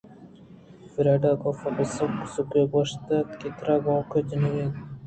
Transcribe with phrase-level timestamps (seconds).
[0.91, 1.31] فریڈا!
[1.41, 4.75] کاف ءَپہ سُک سُک گوٛشتکسے ترا گوانک جنگءَ اِنت